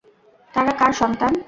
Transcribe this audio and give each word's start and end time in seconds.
তারা 0.53 0.71
কার 0.71 0.91
সন্তান? 0.93 1.31